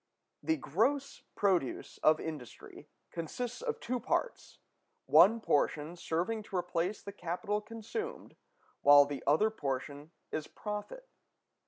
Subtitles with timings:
[0.41, 4.57] The gross produce of industry consists of two parts;
[5.05, 8.35] one portion serving to replace the capital consumed,
[8.81, 11.07] while the other portion is profit.